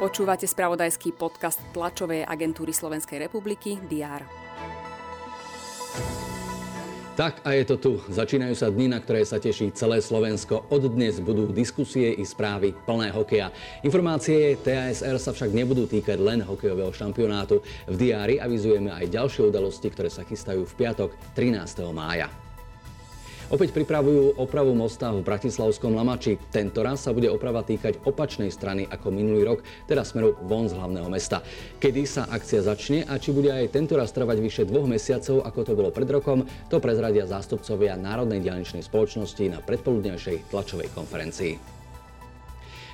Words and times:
Počúvate 0.00 0.48
spravodajský 0.48 1.12
podcast 1.12 1.60
tlačovej 1.76 2.24
agentúry 2.24 2.72
Slovenskej 2.72 3.20
republiky 3.20 3.76
DR. 3.84 4.24
Tak 7.20 7.44
a 7.44 7.52
je 7.52 7.68
to 7.68 7.76
tu. 7.76 7.92
Začínajú 8.08 8.56
sa 8.56 8.72
dni, 8.72 8.96
na 8.96 8.98
ktoré 8.98 9.28
sa 9.28 9.36
teší 9.36 9.76
celé 9.76 10.00
Slovensko. 10.00 10.64
Od 10.72 10.82
dnes 10.88 11.20
budú 11.20 11.52
diskusie 11.52 12.16
i 12.16 12.24
správy 12.24 12.72
plné 12.72 13.12
hokeja. 13.12 13.52
Informácie 13.84 14.56
TASR 14.56 15.20
sa 15.20 15.36
však 15.36 15.52
nebudú 15.52 15.84
týkať 15.84 16.16
len 16.16 16.40
hokejového 16.40 16.96
šampionátu. 16.96 17.60
V 17.84 17.94
diári 18.00 18.40
avizujeme 18.40 18.88
aj 18.88 19.12
ďalšie 19.12 19.52
udalosti, 19.52 19.92
ktoré 19.92 20.08
sa 20.08 20.24
chystajú 20.24 20.64
v 20.64 20.72
piatok 20.80 21.12
13. 21.36 21.84
mája. 21.92 22.49
Opäť 23.50 23.74
pripravujú 23.74 24.38
opravu 24.38 24.78
mosta 24.78 25.10
v 25.10 25.26
Bratislavskom 25.26 25.98
Lamači. 25.98 26.38
Tento 26.54 26.86
raz 26.86 27.02
sa 27.02 27.10
bude 27.10 27.26
oprava 27.26 27.66
týkať 27.66 27.98
opačnej 28.06 28.46
strany 28.54 28.86
ako 28.86 29.10
minulý 29.10 29.42
rok, 29.42 29.66
teda 29.90 30.06
smeru 30.06 30.38
von 30.46 30.70
z 30.70 30.78
hlavného 30.78 31.10
mesta. 31.10 31.42
Kedy 31.82 32.02
sa 32.06 32.30
akcia 32.30 32.62
začne 32.62 33.02
a 33.10 33.18
či 33.18 33.34
bude 33.34 33.50
aj 33.50 33.74
tento 33.74 33.98
raz 33.98 34.14
trvať 34.14 34.38
vyše 34.38 34.62
dvoch 34.70 34.86
mesiacov, 34.86 35.42
ako 35.42 35.60
to 35.66 35.72
bolo 35.74 35.90
pred 35.90 36.06
rokom, 36.06 36.46
to 36.70 36.78
prezradia 36.78 37.26
zástupcovia 37.26 37.98
Národnej 37.98 38.38
dialničnej 38.38 38.86
spoločnosti 38.86 39.42
na 39.50 39.58
predpoludnejšej 39.58 40.54
tlačovej 40.54 40.94
konferencii. 40.94 41.79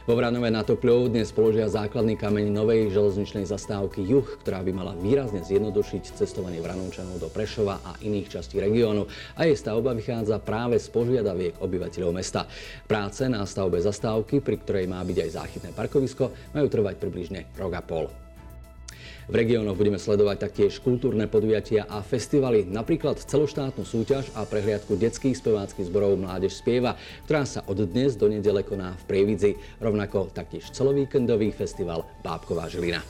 Vo 0.06 0.14
Vranove 0.14 0.54
na 0.54 0.62
Topľov 0.62 1.10
dnes 1.10 1.34
položia 1.34 1.66
základný 1.66 2.14
kameň 2.14 2.54
novej 2.54 2.94
železničnej 2.94 3.42
zastávky 3.42 4.06
Juh, 4.06 4.22
ktorá 4.38 4.62
by 4.62 4.70
mala 4.70 4.94
výrazne 4.94 5.42
zjednodušiť 5.42 6.14
cestovanie 6.14 6.62
Vranovčanov 6.62 7.18
do 7.18 7.26
Prešova 7.26 7.82
a 7.82 7.98
iných 7.98 8.38
častí 8.38 8.62
regiónu 8.62 9.10
a 9.34 9.50
jej 9.50 9.58
stavba 9.58 9.98
vychádza 9.98 10.38
práve 10.38 10.78
z 10.78 10.94
požiadaviek 10.94 11.58
obyvateľov 11.58 12.22
mesta. 12.22 12.46
Práce 12.86 13.26
na 13.26 13.42
stavbe 13.42 13.82
zastávky, 13.82 14.38
pri 14.38 14.62
ktorej 14.62 14.86
má 14.86 15.02
byť 15.02 15.26
aj 15.26 15.30
záchytné 15.42 15.70
parkovisko, 15.74 16.54
majú 16.54 16.70
trvať 16.70 17.02
približne 17.02 17.50
rok 17.58 17.74
a 17.74 17.82
pol. 17.82 18.25
V 19.26 19.34
regiónoch 19.34 19.74
budeme 19.74 19.98
sledovať 19.98 20.38
taktiež 20.38 20.78
kultúrne 20.78 21.26
podujatia 21.26 21.82
a 21.90 21.98
festivaly, 21.98 22.62
napríklad 22.62 23.18
celoštátnu 23.18 23.82
súťaž 23.82 24.30
a 24.38 24.46
prehliadku 24.46 24.94
detských 24.94 25.34
speváckých 25.34 25.90
zborov 25.90 26.14
Mládež 26.14 26.54
spieva, 26.54 26.94
ktorá 27.26 27.42
sa 27.42 27.66
od 27.66 27.74
dnes 27.90 28.14
do 28.14 28.30
nedele 28.30 28.62
koná 28.62 28.94
v 29.02 29.06
Prievidzi, 29.10 29.58
rovnako 29.82 30.30
taktiež 30.30 30.70
celovíkendový 30.70 31.50
festival 31.50 32.06
Bábková 32.22 32.70
žilina. 32.70 33.02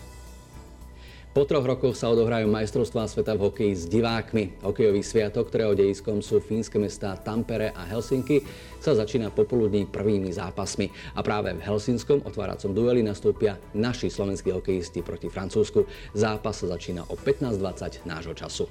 Po 1.36 1.44
troch 1.44 1.68
rokoch 1.68 1.92
sa 1.92 2.08
odohrajú 2.08 2.48
majstrovstvá 2.48 3.04
sveta 3.12 3.36
v 3.36 3.44
hokeji 3.52 3.72
s 3.76 3.84
divákmi. 3.92 4.64
Hokejový 4.64 5.04
sviatok, 5.04 5.52
ktorého 5.52 5.76
dejiskom 5.76 6.24
sú 6.24 6.40
fínske 6.40 6.80
mestá 6.80 7.12
Tampere 7.12 7.76
a 7.76 7.84
Helsinky, 7.84 8.40
sa 8.80 8.96
začína 8.96 9.28
popoludní 9.28 9.84
prvými 9.84 10.32
zápasmi. 10.32 10.88
A 11.12 11.20
práve 11.20 11.52
v 11.52 11.60
Helsinskom 11.60 12.24
otváracom 12.24 12.72
dueli 12.72 13.04
nastúpia 13.04 13.60
naši 13.76 14.08
slovenskí 14.08 14.48
hokejisti 14.48 15.04
proti 15.04 15.28
Francúzsku. 15.28 15.84
Zápas 16.16 16.64
sa 16.64 16.72
začína 16.72 17.04
o 17.04 17.20
15.20 17.20 18.08
nášho 18.08 18.32
času. 18.32 18.64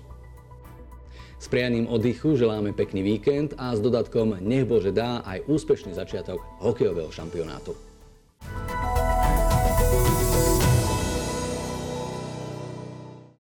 S 1.38 1.46
prianým 1.46 1.86
oddychu 1.86 2.34
želáme 2.34 2.74
pekný 2.74 3.06
víkend 3.06 3.54
a 3.62 3.78
s 3.78 3.80
dodatkom 3.86 4.42
nech 4.42 4.66
Bože 4.66 4.90
dá 4.90 5.22
aj 5.22 5.46
úspešný 5.46 5.94
začiatok 5.94 6.42
hokejového 6.66 7.14
šampionátu. 7.14 7.78